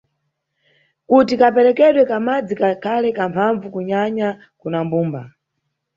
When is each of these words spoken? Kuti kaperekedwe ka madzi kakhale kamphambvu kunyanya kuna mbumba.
Kuti 1.07 1.33
kaperekedwe 1.41 2.03
ka 2.09 2.17
madzi 2.27 2.53
kakhale 2.61 3.09
kamphambvu 3.17 3.67
kunyanya 3.73 4.29
kuna 4.59 4.79
mbumba. 4.85 5.21